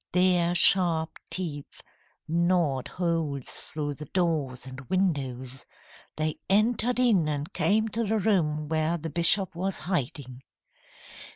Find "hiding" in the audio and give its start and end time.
9.77-10.41